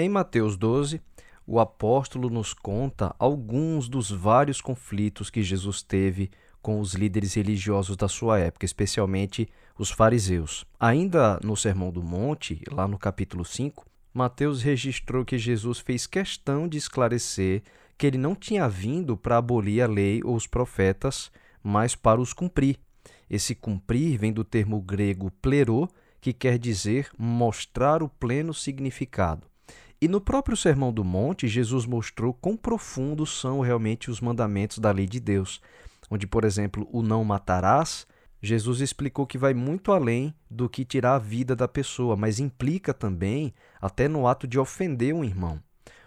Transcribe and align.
Em 0.00 0.08
Mateus 0.08 0.56
12, 0.56 0.98
o 1.46 1.60
apóstolo 1.60 2.30
nos 2.30 2.54
conta 2.54 3.14
alguns 3.18 3.86
dos 3.86 4.10
vários 4.10 4.58
conflitos 4.58 5.28
que 5.28 5.42
Jesus 5.42 5.82
teve 5.82 6.30
com 6.62 6.80
os 6.80 6.94
líderes 6.94 7.34
religiosos 7.34 7.98
da 7.98 8.08
sua 8.08 8.38
época, 8.38 8.64
especialmente 8.64 9.46
os 9.78 9.90
fariseus. 9.90 10.64
Ainda 10.80 11.38
no 11.44 11.54
Sermão 11.54 11.92
do 11.92 12.02
Monte, 12.02 12.62
lá 12.72 12.88
no 12.88 12.96
capítulo 12.96 13.44
5, 13.44 13.84
Mateus 14.14 14.62
registrou 14.62 15.22
que 15.22 15.36
Jesus 15.36 15.80
fez 15.80 16.06
questão 16.06 16.66
de 16.66 16.78
esclarecer 16.78 17.62
que 17.98 18.06
ele 18.06 18.16
não 18.16 18.34
tinha 18.34 18.66
vindo 18.70 19.18
para 19.18 19.36
abolir 19.36 19.82
a 19.82 19.86
lei 19.86 20.22
ou 20.24 20.34
os 20.34 20.46
profetas, 20.46 21.30
mas 21.62 21.94
para 21.94 22.22
os 22.22 22.32
cumprir. 22.32 22.78
Esse 23.28 23.54
cumprir 23.54 24.16
vem 24.16 24.32
do 24.32 24.44
termo 24.44 24.80
grego 24.80 25.30
plerô, 25.42 25.86
que 26.22 26.32
quer 26.32 26.58
dizer 26.58 27.10
mostrar 27.18 28.02
o 28.02 28.08
pleno 28.08 28.54
significado. 28.54 29.50
E 30.02 30.08
no 30.08 30.18
próprio 30.18 30.56
Sermão 30.56 30.90
do 30.90 31.04
Monte, 31.04 31.46
Jesus 31.46 31.84
mostrou 31.84 32.32
quão 32.32 32.56
profundos 32.56 33.38
são 33.38 33.60
realmente 33.60 34.10
os 34.10 34.18
mandamentos 34.18 34.78
da 34.78 34.90
lei 34.90 35.06
de 35.06 35.20
Deus, 35.20 35.60
onde, 36.10 36.26
por 36.26 36.42
exemplo, 36.44 36.88
o 36.90 37.02
não 37.02 37.22
matarás, 37.22 38.06
Jesus 38.42 38.80
explicou 38.80 39.26
que 39.26 39.36
vai 39.36 39.52
muito 39.52 39.92
além 39.92 40.34
do 40.50 40.70
que 40.70 40.86
tirar 40.86 41.16
a 41.16 41.18
vida 41.18 41.54
da 41.54 41.68
pessoa, 41.68 42.16
mas 42.16 42.40
implica 42.40 42.94
também 42.94 43.52
até 43.78 44.08
no 44.08 44.26
ato 44.26 44.48
de 44.48 44.58
ofender 44.58 45.14
um 45.14 45.22
irmão. 45.22 45.62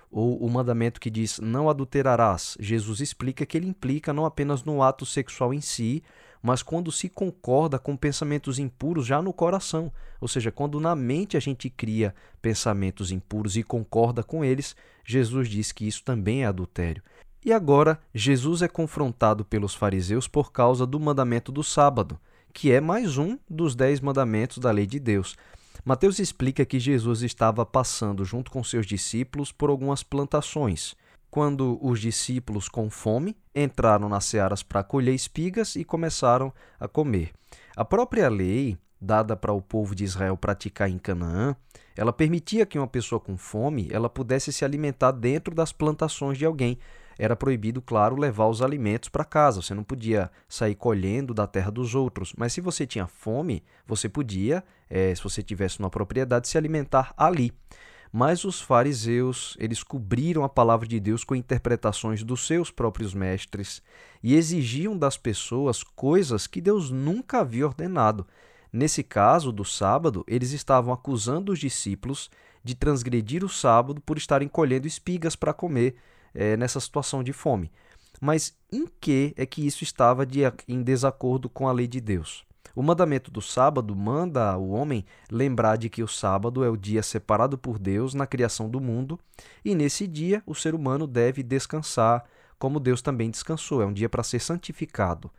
Ou 0.10 0.44
o 0.44 0.50
mandamento 0.50 1.00
que 1.00 1.12
diz 1.12 1.40
não 1.40 1.70
adulterarás, 1.70 2.58
Jesus 2.60 3.00
explica 3.00 3.46
que 3.46 3.56
ele 3.56 3.68
implica 3.68 4.12
não 4.12 4.26
apenas 4.26 4.64
no 4.64 4.82
ato 4.82 5.06
sexual 5.06 5.54
em 5.54 5.62
si, 5.62 6.02
mas 6.44 6.62
quando 6.62 6.92
se 6.92 7.08
concorda 7.08 7.80
com 7.80 7.96
pensamentos 7.96 8.60
impuros 8.60 9.06
já 9.06 9.22
no 9.22 9.32
coração, 9.32 9.90
ou 10.20 10.28
seja, 10.28 10.52
quando 10.52 10.78
na 10.78 10.94
mente 10.94 11.38
a 11.38 11.40
gente 11.40 11.70
cria 11.70 12.14
pensamentos 12.42 13.14
impuros 13.14 13.56
e 13.56 13.64
concorda 13.64 14.22
com 14.22 14.44
eles, 14.44 14.76
Jesus 15.06 15.48
diz 15.48 15.72
que 15.72 15.88
isso 15.88 16.04
também 16.04 16.44
é 16.44 16.46
adultério. 16.46 17.02
E 17.46 17.54
agora, 17.54 17.98
Jesus 18.14 18.62
é 18.62 18.68
confrontado 18.68 19.46
pelos 19.46 19.74
fariseus 19.74 20.28
por 20.28 20.52
causa 20.52 20.86
do 20.86 21.00
mandamento 21.00 21.50
do 21.50 21.64
sábado, 21.64 22.20
que 22.54 22.72
é 22.72 22.82
mais 22.82 23.18
um 23.18 23.38
dos 23.50 23.74
dez 23.74 24.02
mandamentos 24.02 24.58
da 24.58 24.70
lei 24.70 24.86
de 24.86 25.00
Deus. 25.00 25.38
Mateus 25.86 26.20
explica 26.20 26.66
que 26.66 26.80
Jesus 26.80 27.22
estava 27.22 27.66
passando 27.66 28.24
junto 28.26 28.52
com 28.52 28.64
seus 28.64 28.86
discípulos 28.86 29.52
por 29.52 29.70
algumas 29.70 30.04
plantações, 30.04 30.96
quando 31.34 31.80
os 31.82 32.00
discípulos, 32.00 32.70
com 32.70 32.92
fome, 32.92 33.36
entraram 33.56 34.08
nas 34.08 34.24
searas 34.24 34.62
para 34.62 34.84
colher 34.84 35.16
espigas 35.16 35.76
e 35.76 35.84
começaram 35.84 36.54
a 36.80 36.88
comer. 36.88 37.32
A 37.76 37.84
própria 37.84 38.30
lei, 38.30 38.78
dada 39.02 39.36
para 39.36 39.52
o 39.52 39.60
povo 39.60 39.96
de 39.96 40.04
Israel 40.04 40.38
praticar 40.38 40.92
em 40.92 41.00
Canaã, 41.00 41.56
ela 41.98 42.14
permitia 42.14 42.68
que 42.68 42.78
uma 42.78 42.86
pessoa 42.86 43.20
com 43.20 43.36
fome 43.36 43.88
ela 43.92 44.08
pudesse 44.08 44.54
se 44.54 44.64
alimentar 44.64 45.10
dentro 45.10 45.56
das 45.56 45.72
plantações 45.72 46.38
de 46.38 46.46
alguém, 46.46 46.78
era 47.18 47.36
proibido, 47.36 47.82
claro, 47.82 48.16
levar 48.16 48.46
os 48.46 48.62
alimentos 48.62 49.10
para 49.10 49.26
casa. 49.26 49.60
Você 49.60 49.74
não 49.74 49.84
podia 49.84 50.30
sair 50.48 50.76
colhendo 50.76 51.34
da 51.34 51.48
terra 51.48 51.72
dos 51.72 51.96
outros. 51.96 52.34
Mas 52.38 52.54
se 52.54 52.62
você 52.62 52.86
tinha 52.86 53.08
fome, 53.08 53.64
você 53.88 54.08
podia, 54.08 54.64
é, 54.88 55.16
se 55.16 55.24
você 55.24 55.42
tivesse 55.42 55.80
uma 55.80 55.90
propriedade, 55.90 56.48
se 56.48 56.60
alimentar 56.60 57.12
ali. 57.18 57.52
Mas 58.16 58.46
os 58.46 58.62
fariseus, 58.62 59.58
eles 59.60 59.82
cobriram 59.82 60.44
a 60.44 60.50
palavra 60.50 60.88
de 60.88 61.00
Deus 61.00 61.24
com 61.24 61.34
interpretações 61.34 62.24
dos 62.24 62.46
seus 62.46 62.70
próprios 62.70 63.12
mestres 63.12 63.82
e 64.22 64.36
exigiam 64.36 64.96
das 64.96 65.18
pessoas 65.18 65.82
coisas 65.82 66.46
que 66.46 66.62
Deus 66.62 66.92
nunca 66.92 67.40
havia 67.40 67.66
ordenado. 67.66 68.28
Nesse 68.72 69.02
caso 69.02 69.52
do 69.52 69.66
sábado, 69.66 70.24
eles 70.28 70.52
estavam 70.52 70.94
acusando 70.94 71.52
os 71.52 71.58
discípulos 71.58 72.30
de 72.64 72.76
transgredir 72.76 73.44
o 73.44 73.50
sábado 73.50 74.00
por 74.00 74.16
estarem 74.16 74.48
colhendo 74.48 74.86
espigas 74.86 75.36
para 75.36 75.52
comer 75.52 75.96
é, 76.36 76.56
nessa 76.56 76.80
situação 76.80 77.24
de 77.24 77.34
fome. 77.34 77.72
Mas 78.22 78.56
em 78.72 78.86
que 79.02 79.34
é 79.36 79.44
que 79.44 79.66
isso 79.66 79.84
estava 79.84 80.24
de, 80.24 80.42
em 80.68 80.84
desacordo 80.84 81.50
com 81.50 81.68
a 81.68 81.72
lei 81.72 81.88
de 81.88 82.00
Deus? 82.00 82.46
O 82.76 82.82
mandamento 82.82 83.30
do 83.30 83.42
sábado 83.42 83.96
manda 83.96 84.58
o 84.58 84.72
homem 84.72 85.06
lembrar 85.30 85.78
de 85.78 85.90
que 85.90 86.02
o 86.02 86.08
sábado 86.08 86.64
é 86.64 86.70
o 86.70 86.78
dia 86.78 87.04
separado 87.04 87.58
por 87.58 87.78
Deus 87.78 88.14
na 88.14 88.26
criação 88.26 88.68
do 88.70 88.82
mundo, 88.82 89.20
e 89.64 89.76
nesse 89.76 90.08
dia 90.08 90.42
o 90.46 90.56
ser 90.56 90.74
humano 90.74 91.06
deve 91.06 91.44
descansar, 91.44 92.24
como 92.58 92.80
Deus 92.80 93.02
também 93.02 93.30
descansou. 93.30 93.82
É 93.82 93.86
um 93.86 93.94
dia 93.94 94.10
para 94.10 94.24
ser 94.24 94.40
santificado. 94.40 95.30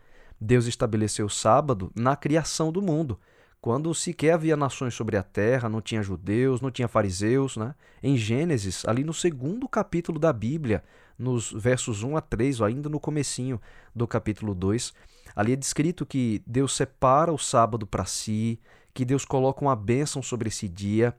Deus 0.41 0.67
estabeleceu 0.67 1.27
o 1.27 1.31
sábado 1.31 1.91
na 1.95 2.15
criação 2.15 2.71
do 2.71 2.81
mundo, 2.81 3.19
quando 3.65 3.95
sequer 3.95 4.35
havia 4.35 4.59
nações 4.59 4.93
sobre 4.93 5.17
a 5.17 5.23
terra, 5.23 5.71
não 5.71 5.81
tinha 5.81 6.03
judeus, 6.03 6.61
não 6.61 6.71
tinha 6.71 6.87
fariseus. 6.87 7.57
Né? 7.57 7.75
Em 8.03 8.15
Gênesis, 8.15 8.85
ali 8.87 9.03
no 9.03 9.15
segundo 9.15 9.67
capítulo 9.67 10.19
da 10.19 10.35
Bíblia, 10.35 10.85
nos 11.19 11.51
versos 11.51 12.03
1 12.03 12.15
a 12.15 12.21
3, 12.21 12.61
ou 12.61 12.67
ainda 12.67 12.91
no 12.91 13.01
comecinho 13.01 13.59
do 13.95 14.07
capítulo 14.07 14.55
2, 14.55 14.93
ali 15.35 15.53
é 15.53 15.57
descrito 15.57 16.07
que 16.07 16.43
Deus 16.47 16.75
separa 16.75 17.33
o 17.33 17.39
sábado 17.39 17.87
para 17.87 18.05
si, 18.05 18.61
que 18.93 19.05
Deus 19.05 19.25
coloca 19.25 19.65
uma 19.65 19.75
bênção 19.75 20.23
sobre 20.23 20.49
esse 20.49 20.69
dia 20.69 21.15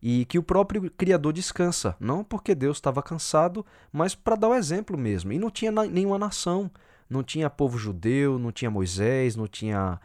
e 0.00 0.24
que 0.26 0.38
o 0.38 0.42
próprio 0.42 0.90
Criador 0.90 1.32
descansa, 1.32 1.96
não 1.98 2.22
porque 2.22 2.54
Deus 2.54 2.76
estava 2.76 3.02
cansado, 3.02 3.66
mas 3.92 4.14
para 4.14 4.36
dar 4.36 4.48
o 4.48 4.54
exemplo 4.54 4.96
mesmo. 4.96 5.32
E 5.32 5.38
não 5.38 5.50
tinha 5.50 5.72
nenhuma 5.72 6.18
nação, 6.18 6.70
não 7.10 7.22
tinha 7.22 7.50
povo 7.50 7.76
judeu, 7.78 8.38
não 8.38 8.52
tinha 8.52 8.70
Moisés, 8.70 9.34
não 9.34 9.46
tinha 9.46 10.00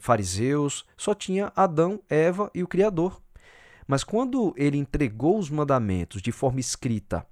fariseus, 0.00 0.86
só 0.96 1.14
tinha 1.14 1.52
Adão, 1.54 2.00
Eva 2.08 2.50
e 2.54 2.62
o 2.62 2.68
Criador. 2.68 3.20
Mas 3.86 4.02
quando 4.02 4.54
ele 4.56 4.78
entregou 4.78 5.38
os 5.38 5.50
mandamentos 5.50 6.22
de 6.22 6.32
forma 6.32 6.60
escrita, 6.60 7.26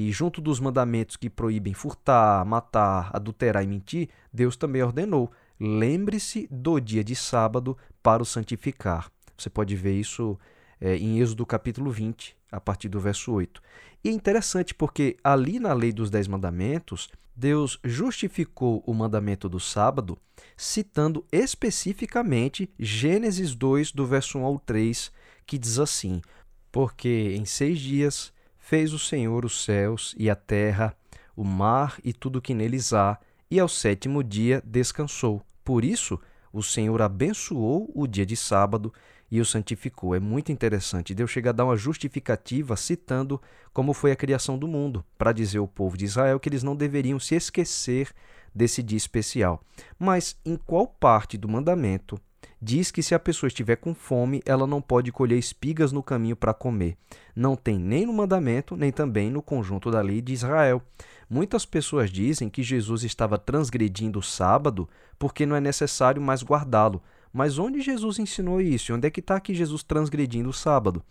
e 0.00 0.12
junto 0.12 0.40
dos 0.40 0.60
mandamentos 0.60 1.16
que 1.16 1.28
proíbem 1.28 1.74
furtar, 1.74 2.44
matar, 2.44 3.10
adulterar 3.12 3.64
e 3.64 3.66
mentir, 3.66 4.08
Deus 4.32 4.56
também 4.56 4.80
ordenou: 4.80 5.28
lembre-se 5.58 6.46
do 6.52 6.78
dia 6.78 7.02
de 7.02 7.16
sábado 7.16 7.76
para 8.00 8.22
o 8.22 8.24
santificar. 8.24 9.10
Você 9.36 9.50
pode 9.50 9.74
ver 9.74 9.98
isso 9.98 10.38
é, 10.80 10.96
em 10.96 11.18
Êxodo 11.18 11.44
capítulo 11.44 11.90
20, 11.90 12.36
a 12.52 12.60
partir 12.60 12.88
do 12.88 13.00
verso 13.00 13.32
8. 13.32 13.60
E 14.04 14.08
é 14.08 14.12
interessante 14.12 14.72
porque 14.72 15.16
ali 15.24 15.58
na 15.58 15.72
lei 15.72 15.92
dos 15.92 16.10
Dez 16.10 16.28
Mandamentos, 16.28 17.08
Deus 17.34 17.80
justificou 17.82 18.84
o 18.86 18.94
mandamento 18.94 19.48
do 19.48 19.58
sábado 19.58 20.16
citando 20.56 21.26
especificamente 21.32 22.70
Gênesis 22.78 23.52
2, 23.52 23.90
do 23.90 24.06
verso 24.06 24.38
1 24.38 24.44
ao 24.44 24.60
3, 24.60 25.10
que 25.44 25.58
diz 25.58 25.80
assim: 25.80 26.22
Porque 26.70 27.34
em 27.36 27.44
seis 27.44 27.80
dias 27.80 28.32
fez 28.68 28.92
o 28.92 28.98
Senhor 28.98 29.46
os 29.46 29.64
céus 29.64 30.14
e 30.18 30.28
a 30.28 30.36
terra, 30.36 30.94
o 31.34 31.42
mar 31.42 31.98
e 32.04 32.12
tudo 32.12 32.38
que 32.38 32.52
neles 32.52 32.92
há, 32.92 33.18
e 33.50 33.58
ao 33.58 33.66
sétimo 33.66 34.22
dia 34.22 34.62
descansou. 34.62 35.42
Por 35.64 35.86
isso, 35.86 36.20
o 36.52 36.62
Senhor 36.62 37.00
abençoou 37.00 37.90
o 37.94 38.06
dia 38.06 38.26
de 38.26 38.36
sábado 38.36 38.92
e 39.30 39.40
o 39.40 39.44
santificou. 39.44 40.14
É 40.14 40.20
muito 40.20 40.52
interessante. 40.52 41.14
Deus 41.14 41.30
chega 41.30 41.48
a 41.48 41.52
dar 41.54 41.64
uma 41.64 41.78
justificativa 41.78 42.76
citando 42.76 43.40
como 43.72 43.94
foi 43.94 44.12
a 44.12 44.16
criação 44.16 44.58
do 44.58 44.68
mundo, 44.68 45.02
para 45.16 45.32
dizer 45.32 45.56
ao 45.56 45.66
povo 45.66 45.96
de 45.96 46.04
Israel 46.04 46.38
que 46.38 46.50
eles 46.50 46.62
não 46.62 46.76
deveriam 46.76 47.18
se 47.18 47.34
esquecer 47.34 48.12
desse 48.54 48.82
dia 48.82 48.98
especial. 48.98 49.62
Mas 49.98 50.36
em 50.44 50.56
qual 50.56 50.86
parte 50.86 51.38
do 51.38 51.48
mandamento 51.48 52.20
diz 52.60 52.90
que 52.90 53.02
se 53.02 53.14
a 53.14 53.18
pessoa 53.18 53.48
estiver 53.48 53.76
com 53.76 53.94
fome, 53.94 54.42
ela 54.44 54.66
não 54.66 54.80
pode 54.80 55.12
colher 55.12 55.38
espigas 55.38 55.92
no 55.92 56.02
caminho 56.02 56.36
para 56.36 56.54
comer? 56.54 56.96
Não 57.34 57.56
tem 57.56 57.78
nem 57.78 58.06
no 58.06 58.12
mandamento, 58.12 58.76
nem 58.76 58.90
também 58.90 59.30
no 59.30 59.42
conjunto 59.42 59.90
da 59.90 60.00
lei 60.00 60.20
de 60.20 60.32
Israel. 60.32 60.82
Muitas 61.28 61.64
pessoas 61.64 62.10
dizem 62.10 62.48
que 62.48 62.62
Jesus 62.62 63.04
estava 63.04 63.38
transgredindo 63.38 64.18
o 64.18 64.22
sábado 64.22 64.88
porque 65.18 65.44
não 65.44 65.56
é 65.56 65.60
necessário 65.60 66.20
mais 66.20 66.42
guardá-lo. 66.42 67.02
Mas 67.32 67.58
onde 67.58 67.80
Jesus 67.80 68.18
ensinou 68.18 68.60
isso? 68.60 68.94
Onde 68.94 69.06
é 69.06 69.10
que 69.10 69.20
está 69.20 69.36
aqui 69.36 69.54
Jesus 69.54 69.82
transgredindo 69.82 70.48
o 70.48 70.52
sábado? 70.52 71.02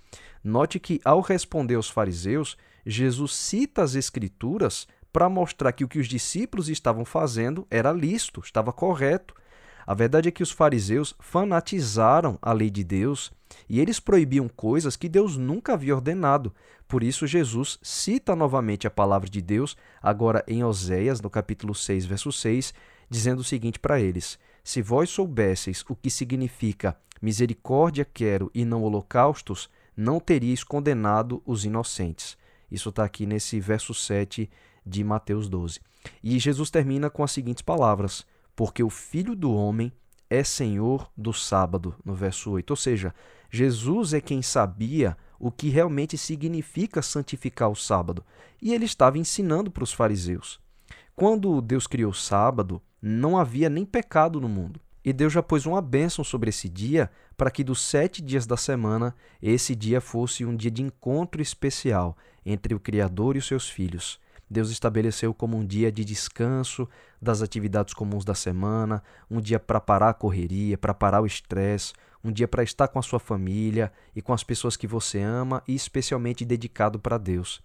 Note 0.44 0.80
que, 0.80 1.00
ao 1.06 1.22
responder 1.22 1.76
aos 1.76 1.90
fariseus, 1.90 2.58
Jesus 2.86 3.36
cita 3.36 3.84
as 3.84 3.96
Escrituras 3.96 4.88
para 5.14 5.30
mostrar 5.30 5.72
que 5.72 5.84
o 5.84 5.88
que 5.88 6.00
os 6.00 6.08
discípulos 6.08 6.70
estavam 6.70 7.06
fazendo 7.06 7.66
era 7.70 7.92
lícito, 7.92 8.42
estava 8.44 8.74
correto. 8.74 9.34
A 9.88 9.94
verdade 9.94 10.28
é 10.28 10.32
que 10.34 10.44
os 10.44 10.52
fariseus 10.52 11.16
fanatizaram 11.18 12.38
a 12.42 12.52
lei 12.52 12.70
de 12.70 12.84
Deus 12.84 13.32
e 13.70 13.80
eles 13.80 14.02
proibiam 14.02 14.50
coisas 14.50 14.98
que 14.98 15.08
Deus 15.08 15.38
nunca 15.38 15.74
havia 15.74 15.96
ordenado. 15.96 16.54
Por 16.90 17.02
isso, 17.02 17.26
Jesus 17.26 17.80
cita 17.82 18.36
novamente 18.36 18.86
a 18.86 18.92
palavra 18.92 19.30
de 19.30 19.42
Deus, 19.42 19.78
agora 20.04 20.44
em 20.46 20.62
Oséias, 20.62 21.22
no 21.22 21.30
capítulo 21.30 21.74
6, 21.74 22.06
verso 22.06 22.34
6, 22.34 22.74
dizendo 23.10 23.40
o 23.40 23.46
seguinte 23.46 23.80
para 23.80 23.98
eles: 23.98 24.38
Se 24.62 24.82
vós 24.82 25.10
soubesseis 25.10 25.86
o 25.88 25.96
que 25.96 26.10
significa 26.10 26.98
misericórdia 27.22 28.04
quero 28.04 28.52
e 28.54 28.66
não 28.66 28.84
holocaustos, 28.84 29.70
não 29.96 30.20
teríeis 30.20 30.66
condenado 30.66 31.42
os 31.46 31.64
inocentes. 31.64 32.38
Isso 32.70 32.90
está 32.90 33.06
aqui 33.06 33.26
nesse 33.26 33.58
verso 33.62 33.94
7 33.94 34.50
de 34.86 35.02
Mateus 35.02 35.48
12. 35.48 35.80
E 36.22 36.38
Jesus 36.38 36.70
termina 36.70 37.10
com 37.10 37.24
as 37.24 37.32
seguintes 37.32 37.62
palavras: 37.62 38.26
Porque 38.58 38.84
o 38.84 38.90
filho 38.90 39.36
do 39.36 39.54
homem 39.54 39.94
é 40.28 40.44
Senhor 40.44 41.12
do 41.16 41.32
sábado, 41.32 41.94
no 42.04 42.16
verso 42.16 42.50
8. 42.50 42.72
Ou 42.72 42.76
seja, 42.76 43.14
Jesus 43.52 44.16
é 44.16 44.20
quem 44.20 44.42
sabia 44.42 45.16
o 45.40 45.52
que 45.52 45.70
realmente 45.70 46.18
significa 46.18 47.04
santificar 47.04 47.70
o 47.70 47.76
sábado, 47.76 48.26
e 48.60 48.74
ele 48.74 48.86
estava 48.86 49.20
ensinando 49.20 49.70
para 49.70 49.84
os 49.84 49.94
fariseus. 49.94 50.60
Quando 51.16 51.62
Deus 51.62 51.86
criou 51.86 52.10
o 52.10 52.16
sábado, 52.16 52.82
não 53.00 53.38
havia 53.38 53.70
nem 53.70 53.86
pecado 53.86 54.42
no 54.42 54.50
mundo. 54.50 54.82
E 55.06 55.14
Deus 55.14 55.32
já 55.32 55.44
pôs 55.44 55.68
uma 55.68 55.82
bênção 55.82 56.26
sobre 56.26 56.50
esse 56.50 56.68
dia 56.68 57.12
para 57.38 57.52
que 57.52 57.64
dos 57.64 57.80
sete 57.80 58.24
dias 58.24 58.48
da 58.48 58.58
semana, 58.58 59.16
esse 59.40 59.76
dia 59.76 60.02
fosse 60.02 60.44
um 60.44 60.56
dia 60.56 60.72
de 60.72 60.82
encontro 60.82 61.44
especial 61.44 62.18
entre 62.44 62.74
o 62.74 62.80
Criador 62.80 63.36
e 63.36 63.40
os 63.40 63.46
seus 63.46 63.70
filhos. 63.70 64.20
Deus 64.50 64.70
estabeleceu 64.70 65.34
como 65.34 65.58
um 65.58 65.66
dia 65.66 65.92
de 65.92 66.06
descanso 66.06 66.88
das 67.22 67.42
atividades 67.42 67.94
comuns 67.94 68.24
da 68.24 68.34
semana, 68.34 69.04
um 69.30 69.42
dia 69.42 69.60
para 69.60 69.80
parar 69.80 70.10
a 70.10 70.14
correria, 70.14 70.78
para 70.78 70.94
parar 70.94 71.22
o 71.22 71.26
estresse, 71.26 71.94
um 72.24 72.32
dia 72.32 72.48
para 72.48 72.64
estar 72.64 72.88
com 72.88 73.00
a 73.00 73.02
sua 73.02 73.20
família 73.20 73.92
e 74.16 74.22
com 74.22 74.34
as 74.34 74.44
pessoas 74.44 74.76
que 74.76 74.88
você 74.88 75.20
ama 75.20 75.62
e 75.68 75.76
especialmente 75.76 76.46
dedicado 76.46 77.00
para 77.00 77.18
Deus. 77.18 77.62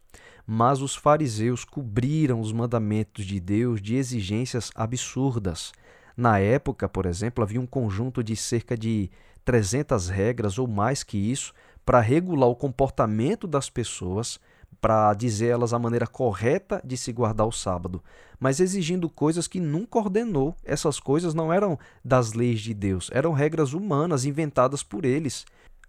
Mas 0.46 0.80
os 0.80 0.94
fariseus 0.94 1.64
cobriram 1.64 2.40
os 2.40 2.52
mandamentos 2.52 3.24
de 3.24 3.38
Deus 3.38 3.80
de 3.80 3.94
exigências 3.94 4.70
absurdas. 4.74 5.72
Na 6.16 6.38
época, 6.38 6.88
por 6.88 7.06
exemplo, 7.06 7.42
havia 7.42 7.60
um 7.60 7.66
conjunto 7.66 8.22
de 8.22 8.36
cerca 8.36 8.76
de 8.76 9.10
300 9.44 10.08
regras 10.08 10.58
ou 10.58 10.66
mais 10.66 11.02
que 11.02 11.16
isso 11.16 11.52
para 11.84 12.00
regular 12.00 12.48
o 12.48 12.56
comportamento 12.56 13.46
das 13.46 13.68
pessoas 13.70 14.38
para 14.80 15.14
dizer 15.14 15.48
elas 15.48 15.72
a 15.72 15.78
maneira 15.78 16.06
correta 16.06 16.80
de 16.84 16.96
se 16.96 17.12
guardar 17.12 17.46
o 17.46 17.52
sábado, 17.52 18.02
mas 18.38 18.60
exigindo 18.60 19.08
coisas 19.08 19.46
que 19.46 19.60
nunca 19.60 19.98
ordenou. 19.98 20.56
Essas 20.64 20.98
coisas 20.98 21.34
não 21.34 21.52
eram 21.52 21.78
das 22.04 22.32
leis 22.32 22.60
de 22.60 22.74
Deus, 22.74 23.10
eram 23.12 23.32
regras 23.32 23.72
humanas 23.72 24.24
inventadas 24.24 24.82
por 24.82 25.04
eles. 25.04 25.46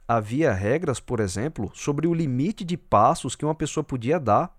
Havia 0.07 0.51
regras, 0.51 0.99
por 0.99 1.19
exemplo, 1.19 1.71
sobre 1.73 2.07
o 2.07 2.13
limite 2.13 2.63
de 2.63 2.77
passos 2.77 3.35
que 3.35 3.45
uma 3.45 3.55
pessoa 3.55 3.83
podia 3.83 4.19
dar, 4.19 4.55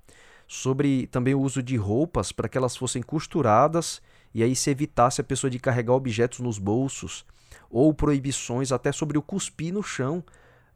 sobre 0.49 1.07
também 1.09 1.35
o 1.35 1.41
uso 1.41 1.63
de 1.63 1.77
roupas 1.77 2.33
para 2.33 2.49
que 2.49 2.59
elas 2.59 2.77
fossem 2.77 3.03
costuradas 3.03 4.03
e 4.35 4.43
aí 4.43 4.57
se 4.57 4.71
evitasse 4.71 5.21
a 5.21 5.25
pessoa 5.25 5.51
de 5.51 5.61
carregar 5.61 5.93
objetos 5.93 6.41
nos 6.41 6.59
bolsos, 6.59 7.25
ou 7.71 7.95
proibições 7.95 8.73
até 8.73 8.91
sobre 8.91 9.17
o 9.17 9.23
cuspir 9.23 9.73
no 9.73 9.83
chão 9.83 10.25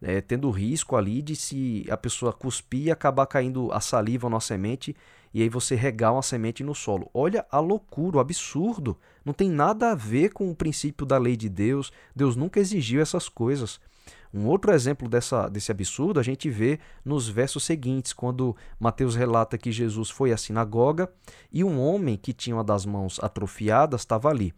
é, 0.01 0.21
tendo 0.21 0.51
risco 0.51 0.97
ali 0.97 1.21
de 1.21 1.35
se 1.35 1.87
a 1.91 1.97
pessoa 1.97 2.33
cuspir 2.33 2.87
e 2.87 2.91
acabar 2.91 3.27
caindo 3.27 3.73
a 3.73 3.81
saliva 3.81 4.31
na 4.31 4.41
semente 4.41 4.95
e 5.33 5.43
aí 5.43 5.49
você 5.49 5.75
regar 5.75 6.13
uma 6.13 6.23
semente 6.23 6.65
no 6.65 6.75
solo. 6.75 7.11
Olha 7.13 7.45
a 7.51 7.61
loucura, 7.61 8.17
o 8.17 8.21
absurdo. 8.21 8.97
Não 9.25 9.33
tem 9.33 9.51
nada 9.51 9.91
a 9.91 9.95
ver 9.95 10.31
com 10.31 10.51
o 10.51 10.55
princípio 10.55 11.05
da 11.05 11.19
lei 11.19 11.37
de 11.37 11.49
Deus. 11.49 11.93
Deus 12.15 12.35
nunca 12.35 12.61
exigiu 12.61 13.01
essas 13.01 13.29
coisas. 13.29 13.81
Um 14.33 14.47
outro 14.47 14.73
exemplo 14.73 15.09
dessa, 15.09 15.49
desse 15.49 15.71
absurdo 15.71 16.21
a 16.21 16.23
gente 16.23 16.51
vê 16.51 16.79
nos 17.05 17.29
versos 17.29 17.65
seguintes, 17.65 18.13
quando 18.13 18.57
Mateus 18.79 19.15
relata 19.15 19.57
que 19.57 19.73
Jesus 19.73 20.11
foi 20.11 20.33
à 20.33 20.37
sinagoga 20.37 21.11
e 21.53 21.65
um 21.65 21.81
homem 21.81 22.17
que 22.17 22.33
tinha 22.33 22.57
uma 22.57 22.65
das 22.65 22.85
mãos 22.85 23.19
atrofiadas 23.23 24.03
estava 24.03 24.29
ali. 24.29 24.53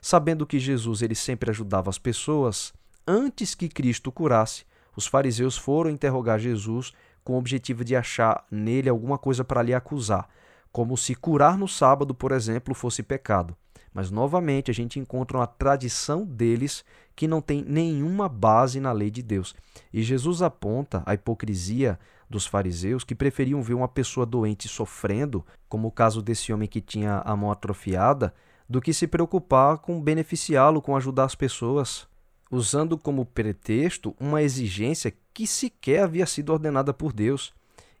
Sabendo 0.00 0.46
que 0.46 0.58
Jesus 0.58 1.02
ele 1.02 1.16
sempre 1.16 1.50
ajudava 1.50 1.90
as 1.90 1.98
pessoas, 1.98 2.72
antes 3.06 3.54
que 3.54 3.68
Cristo 3.68 4.12
curasse, 4.12 4.64
os 4.98 5.06
fariseus 5.06 5.56
foram 5.56 5.90
interrogar 5.90 6.40
Jesus 6.40 6.92
com 7.22 7.34
o 7.34 7.38
objetivo 7.38 7.84
de 7.84 7.94
achar 7.94 8.44
nele 8.50 8.88
alguma 8.88 9.16
coisa 9.16 9.44
para 9.44 9.62
lhe 9.62 9.72
acusar, 9.72 10.28
como 10.72 10.96
se 10.96 11.14
curar 11.14 11.56
no 11.56 11.68
sábado, 11.68 12.12
por 12.12 12.32
exemplo, 12.32 12.74
fosse 12.74 13.00
pecado. 13.00 13.56
Mas 13.94 14.10
novamente 14.10 14.72
a 14.72 14.74
gente 14.74 14.98
encontra 14.98 15.38
uma 15.38 15.46
tradição 15.46 16.24
deles 16.24 16.84
que 17.14 17.28
não 17.28 17.40
tem 17.40 17.62
nenhuma 17.62 18.28
base 18.28 18.80
na 18.80 18.90
lei 18.90 19.08
de 19.08 19.22
Deus. 19.22 19.54
E 19.92 20.02
Jesus 20.02 20.42
aponta 20.42 21.00
a 21.06 21.14
hipocrisia 21.14 21.96
dos 22.28 22.44
fariseus 22.44 23.04
que 23.04 23.14
preferiam 23.14 23.62
ver 23.62 23.74
uma 23.74 23.86
pessoa 23.86 24.26
doente 24.26 24.66
sofrendo, 24.66 25.46
como 25.68 25.86
o 25.86 25.92
caso 25.92 26.20
desse 26.20 26.52
homem 26.52 26.66
que 26.66 26.80
tinha 26.80 27.22
a 27.24 27.36
mão 27.36 27.52
atrofiada, 27.52 28.34
do 28.68 28.80
que 28.80 28.92
se 28.92 29.06
preocupar 29.06 29.78
com 29.78 30.02
beneficiá-lo, 30.02 30.82
com 30.82 30.96
ajudar 30.96 31.22
as 31.22 31.36
pessoas 31.36 32.07
usando 32.50 32.96
como 32.96 33.24
pretexto 33.24 34.14
uma 34.18 34.42
exigência 34.42 35.12
que 35.32 35.46
sequer 35.46 36.02
havia 36.02 36.26
sido 36.26 36.52
ordenada 36.52 36.92
por 36.92 37.12
Deus. 37.12 37.52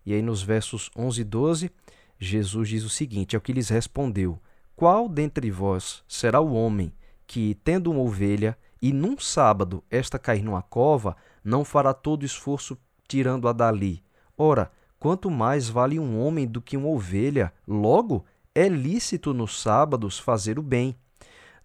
E 0.04 0.14
aí, 0.14 0.22
nos 0.22 0.42
versos 0.42 0.90
11 0.96 1.20
e 1.20 1.24
12, 1.24 1.70
Jesus 2.18 2.68
diz 2.68 2.84
o 2.84 2.88
seguinte: 2.88 3.36
é 3.36 3.38
o 3.38 3.42
que 3.42 3.52
lhes 3.52 3.68
respondeu: 3.68 4.38
Qual 4.74 5.08
dentre 5.08 5.50
vós 5.50 6.02
será 6.08 6.40
o 6.40 6.52
homem 6.52 6.92
que, 7.26 7.54
tendo 7.62 7.90
uma 7.90 8.00
ovelha, 8.00 8.56
e 8.80 8.92
num 8.92 9.18
sábado 9.18 9.82
esta 9.90 10.18
cair 10.18 10.42
numa 10.42 10.62
cova, 10.62 11.16
não 11.44 11.64
fará 11.64 11.92
todo 11.92 12.24
esforço 12.24 12.78
tirando-a 13.06 13.52
dali? 13.52 14.02
Ora, 14.36 14.70
quanto 14.98 15.30
mais 15.30 15.68
vale 15.68 15.98
um 15.98 16.20
homem 16.20 16.46
do 16.46 16.60
que 16.60 16.76
uma 16.76 16.88
ovelha? 16.88 17.52
Logo, 17.66 18.24
é 18.54 18.68
lícito 18.68 19.34
nos 19.34 19.60
sábados 19.60 20.18
fazer 20.18 20.58
o 20.58 20.62
bem. 20.62 20.96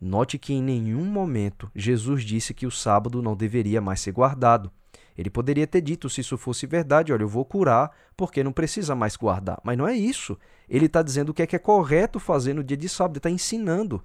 Note 0.04 0.38
que 0.38 0.54
em 0.54 0.62
nenhum 0.62 1.06
momento 1.06 1.72
Jesus 1.74 2.24
disse 2.26 2.54
que 2.54 2.66
o 2.66 2.72
sábado 2.72 3.22
não 3.22 3.38
deveria 3.38 3.80
mais 3.80 4.02
ser 4.02 4.12
guardado. 4.12 4.70
Ele 5.18 5.30
poderia 5.30 5.66
ter 5.66 5.80
dito, 5.80 6.10
se 6.10 6.20
isso 6.20 6.38
fosse 6.38 6.68
verdade, 6.68 7.14
olha, 7.14 7.24
eu 7.24 7.28
vou 7.28 7.46
curar 7.46 7.90
porque 8.18 8.44
não 8.44 8.52
precisa 8.52 8.96
mais 8.96 9.16
guardar. 9.16 9.62
Mas 9.64 9.78
não 9.78 9.88
é 9.88 9.96
isso. 9.96 10.38
Ele 10.68 10.88
está 10.88 11.02
dizendo 11.02 11.30
o 11.30 11.34
que 11.34 11.42
é 11.42 11.48
que 11.48 11.56
é 11.56 11.60
correto 11.60 12.20
fazer 12.20 12.54
no 12.54 12.64
dia 12.64 12.76
de 12.76 12.90
sábado, 12.90 13.14
ele 13.14 13.20
está 13.20 13.30
ensinando. 13.30 14.04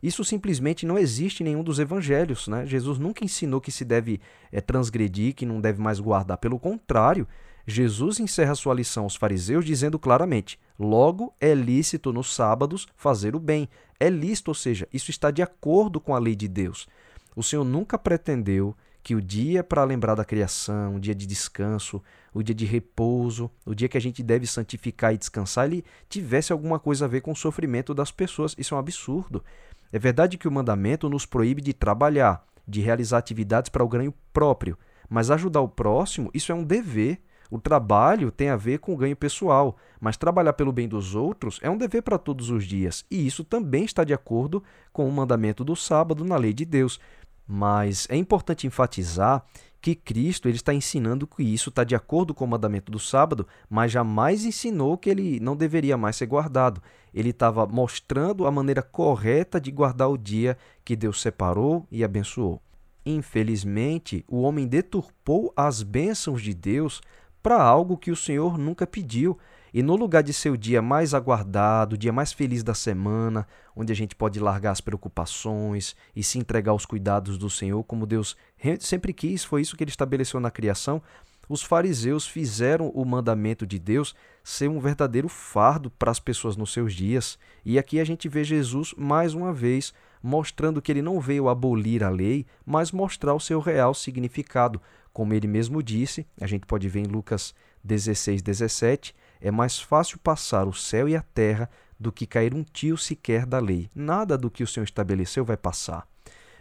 Isso 0.00 0.24
simplesmente 0.24 0.86
não 0.86 0.96
existe 0.96 1.42
em 1.42 1.46
nenhum 1.46 1.64
dos 1.64 1.80
evangelhos. 1.80 2.46
Né? 2.46 2.64
Jesus 2.64 2.98
nunca 2.98 3.24
ensinou 3.24 3.60
que 3.60 3.72
se 3.72 3.84
deve 3.84 4.20
é, 4.52 4.60
transgredir, 4.60 5.34
que 5.34 5.44
não 5.44 5.60
deve 5.60 5.80
mais 5.80 5.98
guardar. 5.98 6.38
Pelo 6.38 6.60
contrário, 6.60 7.26
Jesus 7.66 8.20
encerra 8.20 8.54
sua 8.54 8.74
lição 8.74 9.04
aos 9.04 9.16
fariseus 9.16 9.64
dizendo 9.64 9.98
claramente: 9.98 10.58
logo 10.78 11.34
é 11.40 11.54
lícito 11.54 12.12
nos 12.12 12.34
sábados 12.34 12.86
fazer 12.96 13.34
o 13.34 13.40
bem. 13.40 13.68
É 14.00 14.08
lícito, 14.08 14.50
ou 14.50 14.54
seja, 14.54 14.88
isso 14.90 15.10
está 15.10 15.30
de 15.30 15.42
acordo 15.42 16.00
com 16.00 16.14
a 16.14 16.18
lei 16.18 16.34
de 16.34 16.48
Deus. 16.48 16.88
O 17.36 17.42
Senhor 17.42 17.64
nunca 17.64 17.98
pretendeu 17.98 18.74
que 19.02 19.14
o 19.14 19.20
dia 19.20 19.62
para 19.62 19.84
lembrar 19.84 20.14
da 20.14 20.24
criação, 20.24 20.96
o 20.96 21.00
dia 21.00 21.14
de 21.14 21.26
descanso, 21.26 22.02
o 22.32 22.42
dia 22.42 22.54
de 22.54 22.64
repouso, 22.64 23.50
o 23.64 23.74
dia 23.74 23.88
que 23.88 23.96
a 23.96 24.00
gente 24.00 24.22
deve 24.22 24.46
santificar 24.46 25.14
e 25.14 25.18
descansar, 25.18 25.66
ele 25.66 25.84
tivesse 26.08 26.52
alguma 26.52 26.78
coisa 26.78 27.04
a 27.04 27.08
ver 27.08 27.20
com 27.20 27.32
o 27.32 27.36
sofrimento 27.36 27.94
das 27.94 28.10
pessoas. 28.10 28.54
Isso 28.58 28.74
é 28.74 28.76
um 28.76 28.80
absurdo. 28.80 29.44
É 29.92 29.98
verdade 29.98 30.38
que 30.38 30.48
o 30.48 30.52
mandamento 30.52 31.08
nos 31.08 31.26
proíbe 31.26 31.62
de 31.62 31.72
trabalhar, 31.72 32.44
de 32.66 32.80
realizar 32.80 33.18
atividades 33.18 33.68
para 33.68 33.84
o 33.84 33.88
ganho 33.88 34.14
próprio, 34.32 34.78
mas 35.08 35.30
ajudar 35.30 35.60
o 35.60 35.68
próximo, 35.68 36.30
isso 36.32 36.52
é 36.52 36.54
um 36.54 36.64
dever. 36.64 37.20
O 37.50 37.58
trabalho 37.58 38.30
tem 38.30 38.48
a 38.48 38.56
ver 38.56 38.78
com 38.78 38.94
o 38.94 38.96
ganho 38.96 39.16
pessoal, 39.16 39.76
mas 40.00 40.16
trabalhar 40.16 40.52
pelo 40.52 40.72
bem 40.72 40.88
dos 40.88 41.14
outros 41.14 41.58
é 41.62 41.68
um 41.68 41.76
dever 41.76 42.02
para 42.02 42.16
todos 42.16 42.48
os 42.48 42.64
dias, 42.64 43.04
e 43.10 43.26
isso 43.26 43.42
também 43.42 43.84
está 43.84 44.04
de 44.04 44.14
acordo 44.14 44.62
com 44.92 45.08
o 45.08 45.12
mandamento 45.12 45.64
do 45.64 45.74
sábado 45.74 46.24
na 46.24 46.36
lei 46.36 46.52
de 46.52 46.64
Deus. 46.64 47.00
Mas 47.46 48.06
é 48.08 48.16
importante 48.16 48.66
enfatizar 48.68 49.44
que 49.80 49.94
Cristo 49.94 50.46
ele 50.46 50.56
está 50.56 50.74
ensinando 50.74 51.26
que 51.26 51.42
isso 51.42 51.70
está 51.70 51.82
de 51.82 51.94
acordo 51.94 52.34
com 52.34 52.44
o 52.44 52.48
mandamento 52.48 52.92
do 52.92 52.98
sábado, 52.98 53.46
mas 53.68 53.90
jamais 53.90 54.44
ensinou 54.44 54.96
que 54.96 55.08
ele 55.08 55.40
não 55.40 55.56
deveria 55.56 55.96
mais 55.96 56.16
ser 56.16 56.26
guardado. 56.26 56.82
Ele 57.12 57.30
estava 57.30 57.66
mostrando 57.66 58.46
a 58.46 58.50
maneira 58.50 58.82
correta 58.82 59.60
de 59.60 59.70
guardar 59.70 60.10
o 60.10 60.18
dia 60.18 60.56
que 60.84 60.94
Deus 60.94 61.20
separou 61.20 61.86
e 61.90 62.04
abençoou. 62.04 62.62
Infelizmente, 63.04 64.24
o 64.28 64.42
homem 64.42 64.66
deturpou 64.66 65.52
as 65.56 65.82
bênçãos 65.82 66.42
de 66.42 66.52
Deus 66.52 67.00
para 67.42 67.62
algo 67.62 67.96
que 67.96 68.10
o 68.10 68.16
Senhor 68.16 68.58
nunca 68.58 68.86
pediu. 68.86 69.38
E 69.72 69.82
no 69.82 69.94
lugar 69.94 70.22
de 70.22 70.32
ser 70.32 70.50
o 70.50 70.58
dia 70.58 70.82
mais 70.82 71.14
aguardado, 71.14 71.94
o 71.94 71.98
dia 71.98 72.12
mais 72.12 72.32
feliz 72.32 72.62
da 72.62 72.74
semana, 72.74 73.46
onde 73.74 73.92
a 73.92 73.96
gente 73.96 74.16
pode 74.16 74.40
largar 74.40 74.72
as 74.72 74.80
preocupações 74.80 75.94
e 76.14 76.24
se 76.24 76.38
entregar 76.38 76.72
aos 76.72 76.84
cuidados 76.84 77.38
do 77.38 77.48
Senhor, 77.48 77.84
como 77.84 78.04
Deus 78.04 78.36
sempre 78.80 79.12
quis, 79.12 79.44
foi 79.44 79.62
isso 79.62 79.76
que 79.76 79.84
ele 79.84 79.90
estabeleceu 79.90 80.40
na 80.40 80.50
criação. 80.50 81.00
Os 81.48 81.62
fariseus 81.62 82.26
fizeram 82.26 82.90
o 82.90 83.04
mandamento 83.04 83.66
de 83.66 83.78
Deus 83.78 84.14
ser 84.42 84.68
um 84.68 84.78
verdadeiro 84.78 85.28
fardo 85.28 85.90
para 85.90 86.10
as 86.10 86.20
pessoas 86.20 86.56
nos 86.56 86.72
seus 86.72 86.94
dias. 86.94 87.38
E 87.64 87.78
aqui 87.78 87.98
a 88.00 88.04
gente 88.04 88.28
vê 88.28 88.44
Jesus 88.44 88.94
mais 88.96 89.34
uma 89.34 89.52
vez 89.52 89.92
mostrando 90.22 90.82
que 90.82 90.92
ele 90.92 91.02
não 91.02 91.18
veio 91.18 91.48
abolir 91.48 92.04
a 92.04 92.08
lei, 92.08 92.46
mas 92.64 92.92
mostrar 92.92 93.34
o 93.34 93.40
seu 93.40 93.58
real 93.58 93.94
significado. 93.94 94.80
Como 95.12 95.34
ele 95.34 95.46
mesmo 95.46 95.82
disse, 95.82 96.26
a 96.40 96.46
gente 96.46 96.66
pode 96.66 96.88
ver 96.88 97.00
em 97.00 97.06
Lucas 97.06 97.54
16, 97.82 98.42
17, 98.42 99.14
é 99.40 99.50
mais 99.50 99.80
fácil 99.80 100.18
passar 100.18 100.68
o 100.68 100.72
céu 100.72 101.08
e 101.08 101.16
a 101.16 101.22
terra 101.22 101.68
do 101.98 102.12
que 102.12 102.26
cair 102.26 102.54
um 102.54 102.62
tio 102.62 102.96
sequer 102.96 103.44
da 103.44 103.58
lei. 103.58 103.90
Nada 103.94 104.38
do 104.38 104.50
que 104.50 104.62
o 104.62 104.66
Senhor 104.66 104.84
estabeleceu 104.84 105.44
vai 105.44 105.56
passar. 105.56 106.06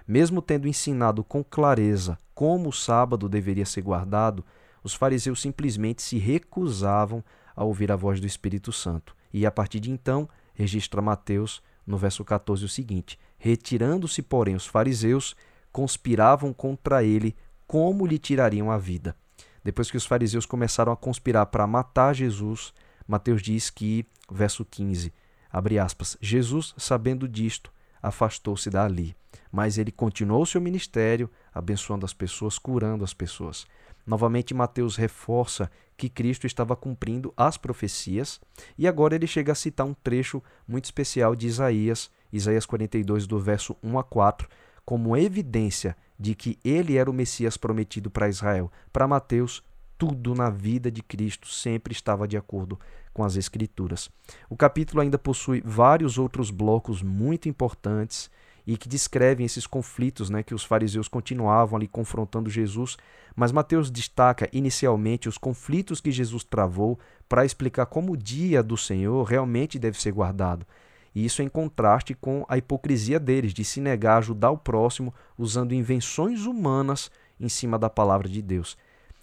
Mesmo 0.07 0.41
tendo 0.41 0.67
ensinado 0.67 1.23
com 1.23 1.43
clareza 1.43 2.17
como 2.33 2.69
o 2.69 2.73
sábado 2.73 3.29
deveria 3.29 3.65
ser 3.65 3.81
guardado, 3.81 4.43
os 4.83 4.93
fariseus 4.93 5.41
simplesmente 5.41 6.01
se 6.01 6.17
recusavam 6.17 7.23
a 7.55 7.63
ouvir 7.63 7.91
a 7.91 7.95
voz 7.95 8.19
do 8.19 8.25
Espírito 8.25 8.71
Santo. 8.71 9.15
E 9.31 9.45
a 9.45 9.51
partir 9.51 9.79
de 9.79 9.91
então, 9.91 10.27
registra 10.53 11.01
Mateus 11.01 11.61
no 11.85 11.97
verso 11.97 12.23
14 12.23 12.65
o 12.65 12.69
seguinte: 12.69 13.19
Retirando-se, 13.37 14.21
porém, 14.21 14.55
os 14.55 14.65
fariseus, 14.65 15.35
conspiravam 15.71 16.51
contra 16.53 17.03
ele 17.03 17.35
como 17.69 18.07
lhe 18.07 18.17
tirariam 18.17 18.71
a 18.71 18.79
vida. 18.79 19.15
Depois 19.63 19.91
que 19.91 19.97
os 19.97 20.03
fariseus 20.03 20.43
começaram 20.43 20.91
a 20.91 20.97
conspirar 20.97 21.45
para 21.45 21.67
matar 21.67 22.15
Jesus, 22.15 22.73
Mateus 23.07 23.43
diz 23.43 23.69
que, 23.69 24.07
verso 24.31 24.65
15, 24.65 25.13
abre 25.51 25.77
aspas, 25.77 26.17
Jesus, 26.19 26.73
sabendo 26.77 27.27
disto, 27.27 27.71
afastou-se 28.01 28.67
dali, 28.71 29.15
mas 29.51 29.77
ele 29.77 29.91
continuou 29.91 30.47
seu 30.47 30.59
ministério, 30.59 31.29
abençoando 31.53 32.07
as 32.07 32.13
pessoas, 32.13 32.57
curando 32.57 33.03
as 33.03 33.13
pessoas. 33.13 33.67
Novamente, 34.03 34.51
Mateus 34.51 34.95
reforça 34.95 35.69
que 35.95 36.09
Cristo 36.09 36.47
estava 36.47 36.75
cumprindo 36.75 37.31
as 37.38 37.55
profecias 37.55 38.41
e 38.79 38.88
agora 38.88 39.13
ele 39.13 39.27
chega 39.27 39.51
a 39.51 39.55
citar 39.55 39.85
um 39.85 39.93
trecho 39.93 40.41
muito 40.67 40.85
especial 40.85 41.35
de 41.35 41.45
Isaías, 41.45 42.09
Isaías 42.33 42.65
42, 42.65 43.27
do 43.27 43.39
verso 43.39 43.77
1 43.83 43.99
a 43.99 44.03
4, 44.03 44.49
como 44.89 45.15
evidência 45.15 45.96
de 46.19 46.34
que 46.34 46.58
ele 46.65 46.98
era 46.98 47.08
o 47.08 47.13
Messias 47.13 47.55
prometido 47.55 48.10
para 48.10 48.27
Israel. 48.27 48.72
Para 48.91 49.08
Mateus, 49.08 49.62
tudo 50.00 50.34
na 50.34 50.50
vida 50.50 50.89
de 50.89 51.03
Cristo 51.03 51.48
sempre 51.48 51.93
estava 51.93 52.27
de 52.27 52.36
acordo 52.36 52.79
com 53.13 53.24
as 53.24 53.36
Escrituras. 53.36 54.10
O 54.50 54.58
capítulo 54.58 55.01
ainda 55.01 55.19
possui 55.19 55.62
vários 55.63 56.17
outros 56.17 56.50
blocos 56.50 57.03
muito 57.03 57.48
importantes 57.48 58.31
e 58.65 58.75
que 58.75 58.89
descrevem 58.89 59.46
esses 59.46 59.67
conflitos 59.67 60.27
né, 60.27 60.41
que 60.41 60.55
os 60.55 60.63
fariseus 60.63 61.08
continuavam 61.08 61.77
ali 61.77 61.88
confrontando 61.88 62.50
Jesus, 62.50 62.98
mas 63.36 63.51
Mateus 63.51 63.91
destaca 63.91 64.50
inicialmente 64.51 65.29
os 65.29 65.38
conflitos 65.38 66.01
que 66.01 66.12
Jesus 66.12 66.43
travou 66.43 66.98
para 67.27 67.46
explicar 67.46 67.86
como 67.86 68.13
o 68.13 68.17
dia 68.17 68.63
do 68.63 68.75
Senhor 68.75 69.24
realmente 69.24 69.77
deve 69.77 70.01
ser 70.01 70.13
guardado. 70.13 70.65
E 71.13 71.25
isso 71.25 71.41
em 71.41 71.49
contraste 71.49 72.13
com 72.13 72.45
a 72.47 72.57
hipocrisia 72.57 73.19
deles 73.19 73.53
de 73.53 73.63
se 73.63 73.81
negar 73.81 74.15
a 74.15 74.17
ajudar 74.19 74.51
o 74.51 74.57
próximo 74.57 75.13
usando 75.37 75.73
invenções 75.73 76.45
humanas 76.45 77.11
em 77.39 77.49
cima 77.49 77.79
da 77.79 77.89
palavra 77.89 78.27
de 78.27 78.41
Deus. 78.41 78.77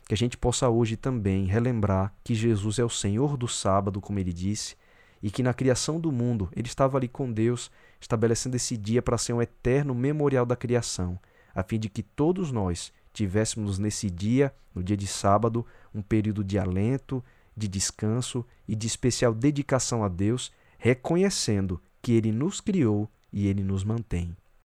Que 0.07 0.15
a 0.15 0.17
gente 0.17 0.37
possa 0.37 0.69
hoje 0.69 0.97
também 0.97 1.47
relembrar 1.47 2.13
que 2.23 2.35
Jesus 2.35 2.79
é 2.79 2.85
o 2.85 2.91
Senhor 2.91 3.37
do 3.37 3.49
sábado, 3.49 4.01
como 4.01 4.19
ele 4.19 4.33
disse, 4.33 4.77
e 5.23 5.31
que 5.31 5.43
na 5.43 5.55
criação 5.55 5.99
do 5.99 6.13
mundo 6.13 6.49
ele 6.55 6.69
estava 6.69 6.97
ali 6.97 7.09
com 7.09 7.31
Deus, 7.33 7.71
estabelecendo 8.01 8.57
esse 8.57 8.77
dia 8.77 9.03
para 9.03 9.19
ser 9.19 9.33
um 9.33 9.43
eterno 9.43 9.95
memorial 9.95 10.47
da 10.47 10.55
criação, 10.55 11.19
a 11.55 11.63
fim 11.63 11.79
de 11.79 11.89
que 11.89 12.03
todos 12.03 12.53
nós 12.53 12.93
tivéssemos 13.13 13.79
nesse 13.79 14.11
dia, 14.11 14.55
no 14.75 14.85
dia 14.85 14.97
de 14.97 15.07
sábado, 15.07 15.67
um 15.95 16.03
período 16.03 16.45
de 16.45 16.59
alento, 16.59 17.25
de 17.57 17.67
descanso 17.67 18.45
e 18.69 18.77
de 18.77 18.87
especial 18.87 19.33
dedicação 19.33 20.05
a 20.05 20.09
Deus, 20.09 20.53
reconhecendo 20.87 21.83
que 22.01 22.13
Ele 22.13 22.31
nos 22.31 22.61
criou 22.61 23.11
e 23.33 23.49
Ele 23.49 23.65
nos 23.65 23.83
mantém. 23.83 24.37